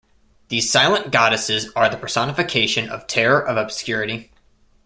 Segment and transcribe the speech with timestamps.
[0.47, 4.31] These silent goddesses are the personification of terror of obscurity.